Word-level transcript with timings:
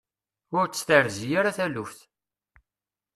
Ur 0.57 0.65
t-terzi 0.67 1.29
ara 1.39 1.57
taluft. 1.57 1.99